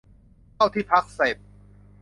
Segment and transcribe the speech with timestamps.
[0.55, 1.37] เข้าที่พักเสร็จ